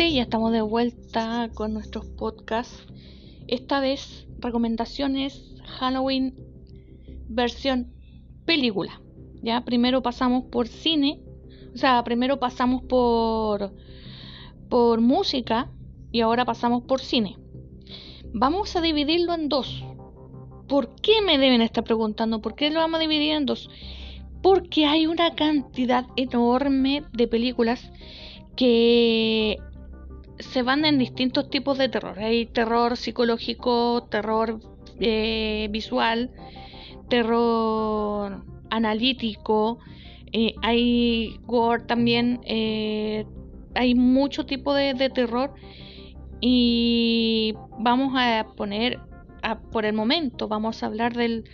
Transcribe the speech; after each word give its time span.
gente, 0.00 0.14
ya 0.14 0.22
estamos 0.22 0.50
de 0.52 0.62
vuelta 0.62 1.50
con 1.52 1.74
nuestros 1.74 2.06
podcasts. 2.06 2.86
Esta 3.48 3.80
vez 3.80 4.26
recomendaciones 4.38 5.56
Halloween 5.78 6.34
versión 7.28 7.92
película. 8.46 9.02
Ya 9.42 9.62
primero 9.62 10.00
pasamos 10.00 10.44
por 10.44 10.68
cine, 10.68 11.20
o 11.74 11.76
sea, 11.76 12.02
primero 12.02 12.38
pasamos 12.38 12.82
por 12.82 13.74
por 14.70 15.02
música 15.02 15.70
y 16.12 16.22
ahora 16.22 16.46
pasamos 16.46 16.84
por 16.84 17.00
cine. 17.00 17.36
Vamos 18.32 18.76
a 18.76 18.80
dividirlo 18.80 19.34
en 19.34 19.50
dos. 19.50 19.84
¿Por 20.66 20.94
qué 20.94 21.20
me 21.20 21.36
deben 21.36 21.60
estar 21.60 21.84
preguntando? 21.84 22.40
¿Por 22.40 22.54
qué 22.54 22.70
lo 22.70 22.80
vamos 22.80 22.96
a 22.96 23.02
dividir 23.02 23.32
en 23.32 23.44
dos? 23.44 23.68
Porque 24.40 24.86
hay 24.86 25.06
una 25.06 25.34
cantidad 25.34 26.06
enorme 26.16 27.02
de 27.12 27.28
películas 27.28 27.92
que 28.56 29.58
se 30.40 30.62
van 30.62 30.84
en 30.84 30.98
distintos 30.98 31.50
tipos 31.50 31.78
de 31.78 31.88
terror. 31.88 32.18
Hay 32.18 32.46
terror 32.46 32.96
psicológico, 32.96 34.06
terror 34.10 34.60
eh, 34.98 35.68
visual, 35.70 36.30
terror 37.08 38.44
analítico, 38.70 39.78
eh, 40.32 40.54
hay 40.62 41.38
gore 41.46 41.84
también, 41.84 42.40
eh, 42.44 43.24
hay 43.74 43.94
mucho 43.94 44.46
tipo 44.46 44.74
de, 44.74 45.10
terror 45.10 45.54
y 46.40 47.54
vamos 47.78 48.12
a 48.16 48.46
poner 48.56 49.00
por 49.72 49.86
el 49.86 49.94
momento, 49.94 50.48
vamos 50.48 50.82
a 50.82 50.86
hablar 50.86 51.14
del, 51.14 51.44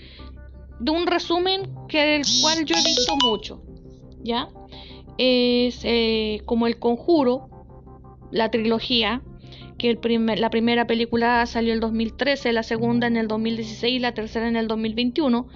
de 0.80 0.91
un 0.91 1.06
resumen 1.06 1.70
que 1.88 2.16
el 2.16 2.22
cual 2.42 2.64
yo 2.64 2.74
he 2.74 2.82
visto 2.82 3.14
mucho, 3.24 3.62
¿ya? 4.22 4.48
Es 5.18 5.86
como 6.44 6.66
El 6.66 6.78
Conjuro, 6.78 7.55
la 8.30 8.50
trilogía, 8.50 9.22
que 9.78 9.91
el 9.91 9.98
primer, 9.98 10.38
la 10.38 10.50
primera 10.50 10.86
película 10.86 11.44
salió 11.46 11.72
en 11.72 11.77
el 11.77 11.80
2013, 11.80 12.52
la 12.52 12.62
segunda 12.62 13.06
en 13.06 13.16
el 13.16 13.28
2016 13.28 13.94
y 13.94 13.98
la 13.98 14.14
tercera 14.14 14.48
en 14.48 14.56
el 14.56 14.68
2021, 14.68 15.48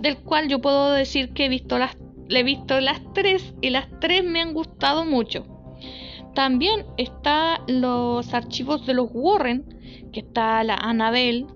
del 0.00 0.18
cual 0.18 0.48
yo 0.48 0.60
puedo 0.60 0.92
decir 0.92 1.32
que 1.32 1.46
he 1.46 1.48
visto 1.48 1.78
las, 1.78 1.96
le 2.28 2.40
he 2.40 2.44
visto 2.44 2.80
las 2.80 3.00
tres 3.14 3.54
y 3.60 3.70
las 3.70 3.88
tres 4.00 4.24
me 4.24 4.40
han 4.40 4.52
gustado 4.52 5.04
mucho. 5.04 5.46
También 6.34 6.86
está 6.96 7.62
los 7.66 8.32
archivos 8.34 8.86
de 8.86 8.94
los 8.94 9.08
Warren, 9.12 9.64
que 10.12 10.20
está 10.20 10.62
la 10.64 10.74
Annabelle 10.74 11.46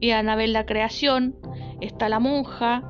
y 0.00 0.10
Annabelle 0.10 0.52
la 0.52 0.66
creación, 0.66 1.36
está 1.80 2.08
la 2.08 2.20
monja 2.20 2.82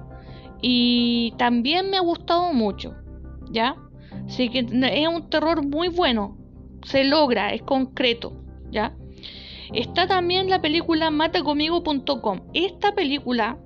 y 0.62 1.34
también 1.38 1.90
me 1.90 1.96
ha 1.96 2.00
gustado 2.00 2.52
mucho, 2.52 2.94
¿ya? 3.50 3.76
Así 4.26 4.48
que 4.48 4.60
es 4.60 5.08
un 5.08 5.30
terror 5.30 5.66
muy 5.66 5.88
bueno, 5.88 6.36
se 6.82 7.04
logra, 7.04 7.52
es 7.52 7.62
concreto. 7.62 8.32
¿ya? 8.70 8.94
Está 9.72 10.06
también 10.06 10.50
la 10.50 10.60
película 10.60 11.10
matacomigo.com. 11.10 12.40
Esta 12.54 12.94
película 12.94 13.58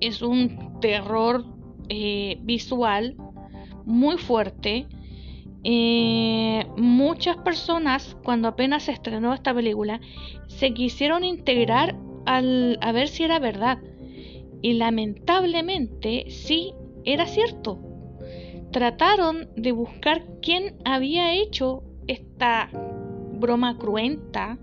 es 0.00 0.22
un 0.22 0.80
terror 0.80 1.44
eh, 1.88 2.38
visual 2.40 3.16
muy 3.84 4.18
fuerte. 4.18 4.86
Eh, 5.64 6.66
muchas 6.76 7.36
personas, 7.38 8.16
cuando 8.24 8.48
apenas 8.48 8.84
se 8.84 8.92
estrenó 8.92 9.32
esta 9.32 9.54
película, 9.54 10.00
se 10.48 10.74
quisieron 10.74 11.22
integrar 11.22 11.96
a 12.26 12.92
ver 12.92 13.08
si 13.08 13.24
era 13.24 13.38
verdad. 13.38 13.78
Y 14.60 14.74
lamentablemente 14.74 16.24
sí 16.28 16.72
era 17.04 17.26
cierto. 17.26 17.78
Trataron 18.72 19.48
de 19.54 19.72
buscar 19.72 20.24
quién 20.40 20.76
había 20.84 21.34
hecho 21.34 21.82
esta 22.06 22.70
broma 22.72 23.76
cruenta 23.76 24.58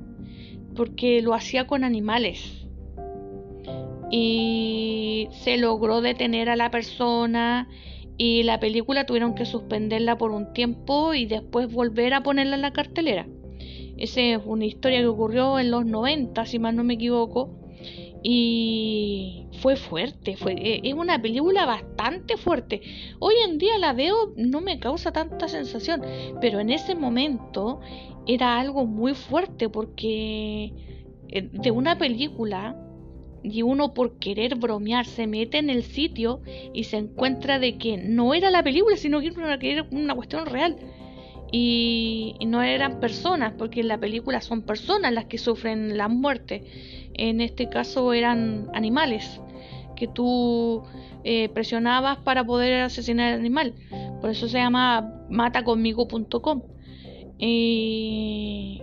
porque 0.75 1.21
lo 1.21 1.35
hacía 1.35 1.67
con 1.67 1.83
animales. 1.83 2.67
Y 4.09 5.27
se 5.31 5.57
logró 5.57 6.01
detener 6.01 6.49
a 6.49 6.55
la 6.55 6.71
persona 6.71 7.69
y 8.17 8.43
la 8.43 8.59
película 8.59 9.05
tuvieron 9.05 9.35
que 9.35 9.45
suspenderla 9.45 10.17
por 10.17 10.31
un 10.31 10.53
tiempo 10.53 11.13
y 11.13 11.25
después 11.25 11.71
volver 11.71 12.15
a 12.15 12.23
ponerla 12.23 12.55
en 12.55 12.63
la 12.63 12.73
cartelera. 12.73 13.27
Esa 13.97 14.21
es 14.21 14.41
una 14.43 14.65
historia 14.65 14.99
que 14.99 15.07
ocurrió 15.07 15.59
en 15.59 15.69
los 15.69 15.85
90, 15.85 16.45
si 16.45 16.57
mal 16.57 16.75
no 16.75 16.83
me 16.83 16.95
equivoco. 16.95 17.68
Y 18.21 19.47
fue 19.61 19.75
fuerte, 19.77 20.35
fue, 20.35 20.53
e, 20.53 20.81
es 20.83 20.93
una 20.93 21.21
película 21.21 21.65
bastante 21.65 22.37
fuerte. 22.37 22.81
Hoy 23.19 23.35
en 23.47 23.57
día 23.57 23.77
la 23.77 23.93
veo, 23.93 24.33
no 24.35 24.61
me 24.61 24.79
causa 24.79 25.11
tanta 25.11 25.47
sensación, 25.47 26.01
pero 26.41 26.59
en 26.59 26.69
ese 26.69 26.95
momento 26.95 27.79
era 28.27 28.59
algo 28.59 28.85
muy 28.85 29.13
fuerte 29.13 29.69
porque 29.69 30.73
eh, 31.29 31.49
de 31.51 31.71
una 31.71 31.97
película 31.97 32.75
y 33.43 33.61
uno 33.61 33.93
por 33.93 34.17
querer 34.19 34.55
bromear 34.55 35.05
se 35.05 35.27
mete 35.27 35.57
en 35.57 35.69
el 35.69 35.83
sitio 35.83 36.41
y 36.73 36.83
se 36.85 36.97
encuentra 36.97 37.59
de 37.59 37.77
que 37.77 37.97
no 37.97 38.33
era 38.33 38.51
la 38.51 38.63
película, 38.63 38.97
sino 38.97 39.21
que 39.21 39.31
era 39.61 39.87
una 39.91 40.15
cuestión 40.15 40.45
real. 40.45 40.77
Y, 41.51 42.35
no 42.45 42.61
eran 42.61 42.99
personas, 42.99 43.53
porque 43.57 43.79
en 43.81 43.87
la 43.87 43.97
película 43.97 44.41
son 44.41 44.61
personas 44.61 45.11
las 45.13 45.25
que 45.25 45.37
sufren 45.37 45.97
la 45.97 46.07
muerte. 46.07 46.63
En 47.13 47.41
este 47.41 47.69
caso 47.69 48.13
eran 48.13 48.69
animales 48.73 49.41
que 49.95 50.07
tú 50.07 50.83
eh, 51.23 51.49
presionabas 51.49 52.17
para 52.19 52.43
poder 52.45 52.83
asesinar 52.83 53.33
al 53.33 53.39
animal. 53.39 53.73
Por 54.21 54.29
eso 54.29 54.47
se 54.47 54.57
llama 54.57 55.25
mataconmigo.com. 55.29 56.61
Y 57.37 58.81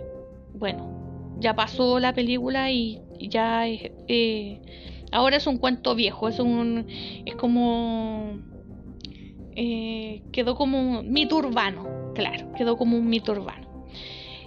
bueno, 0.53 1.35
ya 1.39 1.55
pasó 1.55 1.99
la 1.99 2.13
película 2.13 2.71
y 2.71 3.01
ya 3.19 3.67
eh, 3.67 4.61
ahora 5.11 5.37
es 5.37 5.47
un 5.47 5.57
cuento 5.57 5.95
viejo, 5.95 6.27
es 6.27 6.39
un 6.39 6.85
es 7.25 7.35
como 7.35 8.39
eh, 9.55 10.21
quedó 10.31 10.55
como 10.55 10.99
un 10.99 11.11
mito 11.11 11.37
urbano, 11.37 12.13
claro, 12.13 12.51
quedó 12.53 12.77
como 12.77 12.97
un 12.97 13.09
mito 13.09 13.31
urbano. 13.31 13.87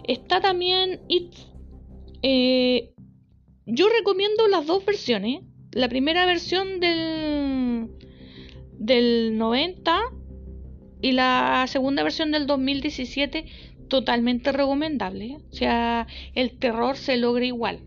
Está 0.04 0.40
también 0.40 1.00
eh, 2.22 2.92
yo 3.66 3.88
recomiendo 3.88 4.48
las 4.48 4.66
dos 4.66 4.84
versiones. 4.84 5.42
La 5.72 5.88
primera 5.88 6.26
versión 6.26 6.80
del 6.80 7.88
del 8.80 9.36
90 9.36 10.00
y 11.02 11.12
la 11.12 11.66
segunda 11.68 12.02
versión 12.02 12.30
del 12.30 12.46
2017 12.46 13.44
totalmente 13.88 14.52
recomendable. 14.52 15.36
O 15.50 15.54
sea, 15.54 16.06
el 16.34 16.58
terror 16.58 16.96
se 16.96 17.16
logra 17.18 17.44
igual. 17.44 17.80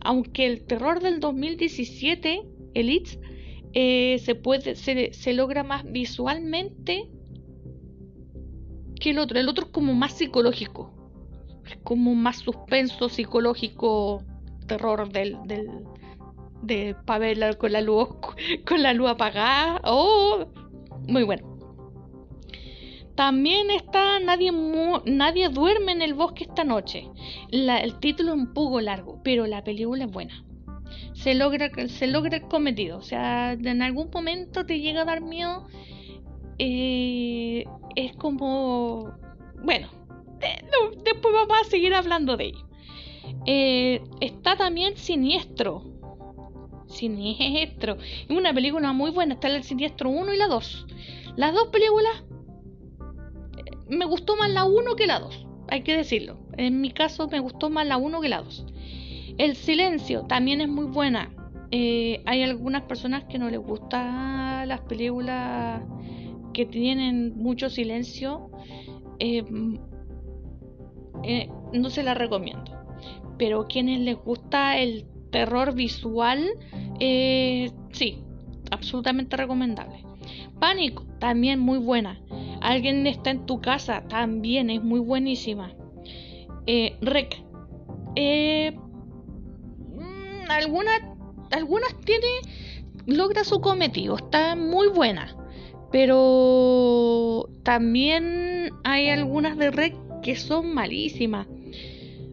Aunque 0.00 0.46
el 0.46 0.64
terror 0.64 1.00
del 1.00 1.18
2017, 1.18 2.42
el 2.74 3.02
eh, 3.72 4.18
se, 4.20 4.34
puede, 4.36 4.76
se, 4.76 5.12
se 5.12 5.32
logra 5.32 5.64
más 5.64 5.84
visualmente 5.90 7.08
que 9.00 9.10
el 9.10 9.18
otro. 9.18 9.38
El 9.40 9.48
otro 9.48 9.66
es 9.66 9.72
como 9.72 9.94
más 9.94 10.16
psicológico. 10.16 10.92
Es 11.68 11.76
como 11.82 12.14
más 12.14 12.38
suspenso 12.38 13.08
psicológico, 13.08 14.22
terror 14.66 15.08
del, 15.10 15.38
del 15.46 15.70
de 16.62 16.96
para 17.04 17.54
con 17.54 17.72
la 17.72 17.80
luz 17.80 18.08
con 18.66 18.82
la 18.82 18.92
luz 18.92 19.10
apagada. 19.10 19.80
Oh, 19.84 20.46
muy 21.08 21.22
bueno. 21.22 21.56
También 23.14 23.70
está 23.70 24.20
Nadie, 24.20 24.52
Nadie 25.06 25.48
duerme 25.48 25.92
en 25.92 26.02
el 26.02 26.12
bosque 26.12 26.44
esta 26.44 26.64
noche. 26.64 27.08
el 27.50 27.98
título 27.98 28.34
es 28.34 28.38
un 28.38 28.52
poco 28.52 28.80
largo, 28.80 29.20
pero 29.24 29.46
la 29.46 29.64
película 29.64 30.04
es 30.04 30.10
buena. 30.10 30.44
Se 31.14 31.34
logra, 31.34 31.70
se 31.88 32.06
logra 32.08 32.36
el 32.36 32.42
cometido. 32.42 32.98
O 32.98 33.02
sea, 33.02 33.52
en 33.52 33.80
algún 33.80 34.10
momento 34.12 34.66
te 34.66 34.80
llega 34.80 35.02
a 35.02 35.04
dar 35.06 35.22
miedo. 35.22 35.66
Eh, 36.58 37.64
es 37.96 38.14
como... 38.16 39.14
Bueno, 39.64 39.88
después 41.02 41.34
vamos 41.34 41.56
a 41.58 41.70
seguir 41.70 41.94
hablando 41.94 42.36
de 42.36 42.44
ello. 42.44 42.65
Eh, 43.46 44.02
está 44.20 44.56
también 44.56 44.96
Siniestro. 44.96 45.82
Siniestro. 46.86 47.96
Es 47.98 48.30
una 48.30 48.52
película 48.52 48.92
muy 48.92 49.10
buena. 49.10 49.34
Está 49.34 49.48
el 49.48 49.62
Siniestro 49.62 50.10
1 50.10 50.34
y 50.34 50.36
la 50.36 50.48
2. 50.48 50.86
Las 51.36 51.52
dos 51.52 51.68
películas 51.68 52.24
me 53.88 54.04
gustó 54.04 54.36
más 54.36 54.50
la 54.50 54.64
1 54.64 54.96
que 54.96 55.06
la 55.06 55.20
2, 55.20 55.46
hay 55.68 55.82
que 55.82 55.96
decirlo. 55.96 56.38
En 56.56 56.80
mi 56.80 56.90
caso 56.90 57.28
me 57.28 57.40
gustó 57.40 57.70
más 57.70 57.86
la 57.86 57.96
1 57.96 58.20
que 58.20 58.28
la 58.28 58.42
2. 58.42 58.66
El 59.38 59.54
silencio 59.54 60.22
también 60.22 60.60
es 60.60 60.68
muy 60.68 60.86
buena. 60.86 61.30
Eh, 61.70 62.22
hay 62.24 62.42
algunas 62.42 62.82
personas 62.82 63.24
que 63.24 63.38
no 63.38 63.50
les 63.50 63.60
gustan 63.60 64.66
las 64.68 64.80
películas 64.82 65.82
que 66.52 66.64
tienen 66.64 67.36
mucho 67.36 67.68
silencio. 67.68 68.50
Eh, 69.18 69.44
eh, 71.24 71.48
no 71.72 71.90
se 71.90 72.02
las 72.02 72.16
recomiendo. 72.16 72.75
Pero 73.38 73.66
quienes 73.68 74.00
les 74.00 74.16
gusta 74.16 74.78
el 74.78 75.04
terror 75.30 75.74
visual, 75.74 76.44
sí, 76.98 78.22
absolutamente 78.70 79.36
recomendable. 79.36 80.04
Pánico, 80.58 81.04
también 81.18 81.60
muy 81.60 81.78
buena. 81.78 82.20
Alguien 82.60 83.06
está 83.06 83.30
en 83.30 83.46
tu 83.46 83.60
casa, 83.60 84.04
también 84.08 84.70
es 84.70 84.82
muy 84.82 85.00
buenísima. 85.00 85.72
Eh, 86.66 86.96
Rec. 87.00 87.42
Eh, 88.16 88.72
mm, 89.94 90.50
algunas, 90.50 91.00
algunas 91.52 91.94
tiene, 92.00 92.26
logra 93.06 93.44
su 93.44 93.60
cometido, 93.60 94.16
está 94.16 94.56
muy 94.56 94.88
buena. 94.88 95.36
Pero 95.92 97.48
también 97.62 98.70
hay 98.84 99.08
algunas 99.10 99.56
de 99.56 99.70
Rec 99.70 99.94
que 100.22 100.36
son 100.36 100.74
malísimas. 100.74 101.46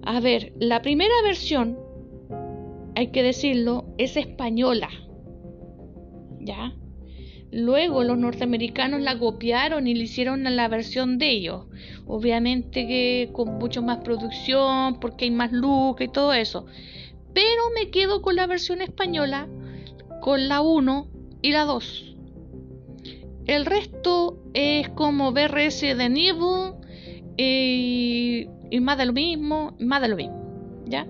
A 0.06 0.20
ver, 0.20 0.54
la 0.60 0.82
primera 0.82 1.14
versión, 1.24 1.80
hay 2.96 3.08
que 3.12 3.24
decirlo, 3.24 3.86
es 3.98 4.18
española. 4.18 4.90
¿Ya? 6.40 6.74
Luego 7.52 8.04
los 8.04 8.18
norteamericanos 8.18 9.02
la 9.02 9.18
copiaron 9.18 9.88
y 9.88 9.94
le 9.94 10.06
hicieron 10.06 10.44
la 10.44 10.68
versión 10.68 11.20
de 11.20 11.30
ellos. 11.30 11.68
Obviamente 12.06 12.88
que 12.88 13.30
con 13.32 13.60
mucho 13.60 13.82
más 13.82 14.00
producción, 14.00 15.00
porque 15.00 15.26
hay 15.26 15.32
más 15.32 15.52
look 15.52 16.02
y 16.02 16.08
todo 16.08 16.34
eso. 16.34 16.66
Pero 17.34 17.62
me 17.76 17.92
quedo 17.92 18.22
con 18.22 18.36
la 18.36 18.48
versión 18.48 18.82
española, 18.82 19.48
con 20.20 20.50
la 20.50 20.62
1 20.62 21.08
y 21.42 21.52
la 21.52 21.66
2. 21.66 22.16
El 23.46 23.66
resto 23.66 24.42
es 24.54 24.90
como 24.90 25.32
BRS 25.32 25.82
de 25.82 26.06
Evil 26.06 26.74
y, 27.38 28.48
y 28.74 28.80
más 28.80 28.98
de 28.98 29.06
lo 29.06 29.14
mismo, 29.14 29.76
más 29.80 30.02
de 30.02 30.08
lo 30.08 30.16
mismo. 30.16 30.84
¿Ya? 30.88 31.06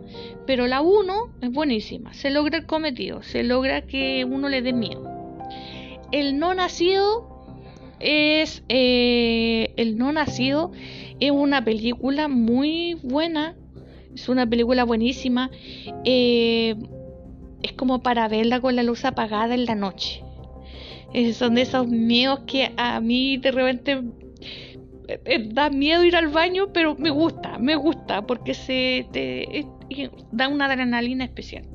Pero 0.46 0.68
la 0.68 0.82
1 0.82 1.14
es 1.42 1.52
buenísima, 1.52 2.14
se 2.14 2.30
logra 2.30 2.58
el 2.58 2.66
cometido, 2.66 3.24
se 3.24 3.44
logra 3.44 3.82
que 3.88 4.26
uno 4.26 4.50
le 4.50 4.62
dé 4.62 4.74
miedo. 4.74 5.10
El 6.12 6.38
no 6.38 6.54
nacido 6.54 7.56
es 8.02 8.64
eh, 8.68 9.74
el 9.78 9.98
no 9.98 10.12
nacido 10.12 10.74
es 11.22 11.32
una 11.32 11.64
película 11.64 12.28
muy 12.28 12.96
buena 13.02 13.56
es 14.14 14.28
una 14.28 14.46
película 14.46 14.84
buenísima 14.84 15.50
eh, 16.04 16.76
es 17.62 17.72
como 17.74 18.04
para 18.04 18.28
verla 18.28 18.60
con 18.60 18.76
la 18.76 18.84
luz 18.84 19.06
apagada 19.06 19.54
en 19.54 19.66
la 19.66 19.76
noche 19.76 20.22
eh, 21.14 21.32
son 21.32 21.56
de 21.56 21.62
esos 21.62 21.88
miedos 21.88 22.42
que 22.46 22.74
a 22.76 23.00
mí 23.00 23.38
de 23.38 23.52
repente 23.52 24.02
da 25.50 25.70
miedo 25.70 26.04
ir 26.04 26.16
al 26.16 26.30
baño 26.30 26.72
pero 26.74 26.96
me 26.96 27.10
gusta 27.10 27.58
me 27.60 27.76
gusta 27.76 28.22
porque 28.22 28.54
se 28.54 29.06
te 29.12 29.66
da 30.32 30.48
una 30.48 30.66
adrenalina 30.66 31.26
especial 31.26 31.66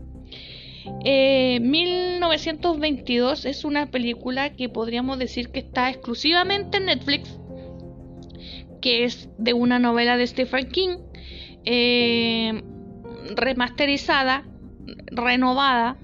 1922 1.04 3.44
eh, 3.44 3.50
es 3.50 3.64
una 3.64 3.86
película 3.86 4.54
que 4.54 4.68
podríamos 4.68 5.18
decir 5.18 5.50
que 5.50 5.58
está 5.60 5.88
exclusivamente 5.90 6.78
en 6.78 6.86
Netflix, 6.86 7.38
que 8.80 9.04
es 9.04 9.28
de 9.38 9.52
una 9.52 9.78
novela 9.78 10.16
de 10.16 10.26
Stephen 10.26 10.68
King, 10.68 10.96
eh, 11.64 12.62
remasterizada, 13.34 14.44
renovada, 15.06 15.98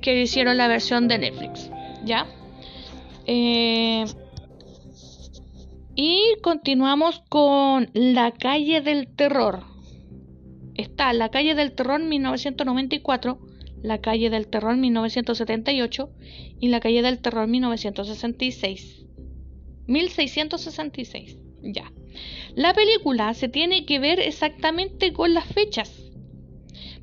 que 0.00 0.22
hicieron 0.22 0.56
la 0.56 0.68
versión 0.68 1.08
de 1.08 1.18
Netflix, 1.18 1.68
¿ya? 2.04 2.26
Eh, 3.26 4.04
y 6.02 6.36
continuamos 6.40 7.22
con 7.28 7.90
La 7.92 8.32
calle 8.32 8.80
del 8.80 9.06
terror. 9.06 9.64
Está 10.74 11.12
La 11.12 11.28
calle 11.28 11.54
del 11.54 11.72
terror 11.72 12.02
1994 12.02 13.38
la 13.82 13.98
calle 13.98 14.28
del 14.28 14.46
Terror 14.46 14.76
1978 14.76 16.10
y 16.60 16.68
La 16.68 16.80
calle 16.80 17.02
del 17.02 17.18
Terror 17.18 17.48
1966. 17.48 19.06
1666. 19.86 21.38
Ya. 21.62 21.90
La 22.54 22.74
película 22.74 23.32
se 23.32 23.48
tiene 23.48 23.86
que 23.86 23.98
ver 23.98 24.20
exactamente 24.20 25.12
con 25.12 25.32
las 25.32 25.46
fechas. 25.46 26.10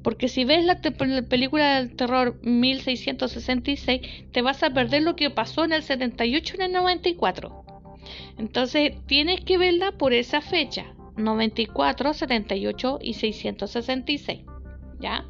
Porque 0.04 0.28
si 0.28 0.46
ves 0.46 0.66
la, 0.66 0.80
película 0.82 1.80
del 1.80 1.96
terror 1.96 2.40
1666, 2.44 4.02
te 4.32 4.42
vas 4.42 4.62
a 4.64 4.70
perder 4.70 5.02
lo 5.02 5.16
que 5.16 5.32
pasó 5.32 5.66
en 5.66 5.74
el 5.74 5.84
78 5.84 6.54
y 6.54 6.62
en 6.62 6.66
el 6.68 6.72
94. 6.74 7.67
Entonces 8.38 8.94
tienes 9.06 9.42
que 9.42 9.58
verla 9.58 9.92
por 9.92 10.14
esa 10.14 10.42
fecha. 10.42 10.94
94, 11.18 12.14
78 12.14 13.00
y 13.02 13.14
666. 13.14 14.42
¿Ya? 15.00 15.26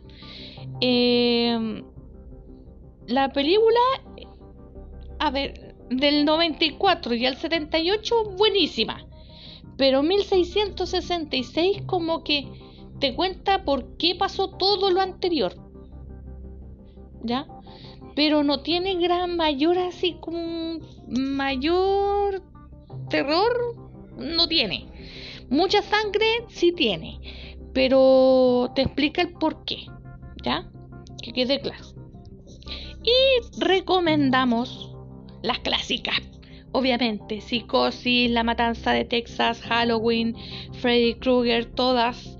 Eh, 0.81 1.83
la 3.07 3.31
película, 3.31 3.79
a 5.19 5.31
ver, 5.31 5.75
del 5.89 6.25
94 6.25 7.15
y 7.15 7.25
al 7.25 7.37
78, 7.37 8.35
buenísima. 8.37 9.05
Pero 9.77 10.03
1666 10.03 11.83
como 11.85 12.23
que 12.23 12.47
te 12.99 13.15
cuenta 13.15 13.63
por 13.63 13.97
qué 13.97 14.15
pasó 14.15 14.49
todo 14.49 14.89
lo 14.91 15.01
anterior. 15.01 15.53
¿Ya? 17.23 17.47
Pero 18.15 18.43
no 18.43 18.61
tiene 18.61 18.95
gran 18.95 19.37
mayor 19.37 19.77
así 19.77 20.17
como 20.19 20.79
mayor 21.07 22.41
terror, 23.09 23.75
no 24.17 24.47
tiene. 24.47 24.87
Mucha 25.49 25.81
sangre 25.81 26.25
sí 26.49 26.71
tiene, 26.71 27.19
pero 27.73 28.71
te 28.75 28.81
explica 28.83 29.21
el 29.21 29.33
por 29.33 29.63
qué. 29.65 29.85
¿Ya? 30.43 30.69
Que 31.21 31.33
quede 31.33 31.59
claro. 31.59 31.85
Y 33.03 33.59
recomendamos 33.59 34.95
las 35.41 35.59
clásicas. 35.59 36.21
Obviamente, 36.73 37.41
Psicosis, 37.41 38.29
La 38.29 38.43
Matanza 38.43 38.91
de 38.91 39.05
Texas, 39.05 39.61
Halloween, 39.61 40.35
Freddy 40.73 41.15
Krueger, 41.15 41.65
todas. 41.65 42.37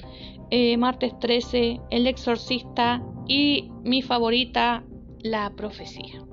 Eh, 0.50 0.78
martes 0.78 1.18
13, 1.20 1.82
El 1.90 2.08
Exorcista 2.08 3.04
y 3.28 3.70
mi 3.84 4.02
favorita, 4.02 4.84
La 5.22 5.54
Profecía. 5.56 6.24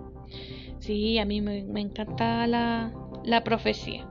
Sí, 0.78 1.18
a 1.18 1.24
mí 1.24 1.40
me, 1.40 1.60
encanta 1.80 2.46
la, 2.46 2.92
la 3.24 3.42
profecía. 3.42 4.06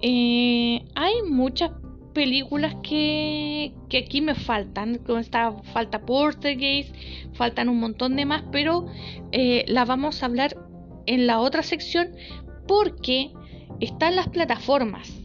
Eh, 0.00 0.84
hay 0.94 1.22
muchas 1.28 1.70
películas 2.12 2.76
que, 2.82 3.72
que 3.88 3.98
aquí 3.98 4.20
me 4.20 4.34
faltan, 4.34 4.98
como 4.98 5.18
está, 5.18 5.52
falta 5.72 6.02
Portuguese, 6.02 6.92
faltan 7.34 7.68
un 7.68 7.80
montón 7.80 8.16
de 8.16 8.26
más, 8.26 8.44
pero 8.52 8.86
eh, 9.32 9.64
las 9.68 9.88
vamos 9.88 10.22
a 10.22 10.26
hablar 10.26 10.56
en 11.06 11.26
la 11.26 11.40
otra 11.40 11.62
sección 11.62 12.08
porque 12.66 13.32
están 13.80 14.16
las 14.16 14.28
plataformas. 14.28 15.18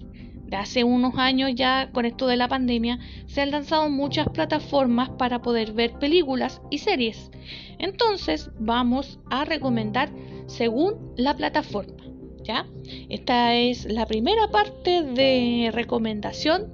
De 0.45 0.55
hace 0.55 0.85
unos 0.85 1.15
años 1.17 1.51
ya 1.55 1.91
con 1.91 2.05
esto 2.05 2.25
de 2.25 2.37
la 2.37 2.47
pandemia 2.47 2.99
se 3.25 3.41
han 3.41 3.51
lanzado 3.51 3.89
muchas 3.89 4.29
plataformas 4.29 5.09
para 5.09 5.41
poder 5.41 5.73
ver 5.73 5.99
películas 5.99 6.61
y 6.71 6.77
series. 6.77 7.31
Entonces 7.79 8.49
vamos 8.57 9.19
a 9.29 9.43
recomendar 9.43 10.09
según 10.45 11.13
la 11.17 11.35
plataforma. 11.35 12.06
Esta 13.09 13.55
es 13.55 13.85
la 13.85 14.05
primera 14.05 14.49
parte 14.49 15.03
de 15.03 15.69
recomendación 15.73 16.71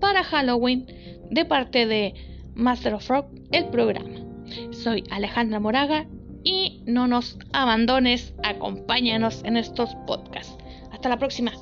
para 0.00 0.24
Halloween 0.24 0.86
de 1.30 1.44
parte 1.44 1.86
de 1.86 2.14
Master 2.54 2.94
of 2.94 3.08
Rock, 3.08 3.26
el 3.52 3.66
programa. 3.66 4.10
Soy 4.70 5.04
Alejandra 5.10 5.60
Moraga 5.60 6.06
y 6.42 6.82
no 6.86 7.06
nos 7.06 7.38
abandones, 7.52 8.34
acompáñanos 8.42 9.42
en 9.44 9.56
estos 9.56 9.94
podcasts. 10.06 10.56
Hasta 10.90 11.08
la 11.08 11.18
próxima. 11.18 11.52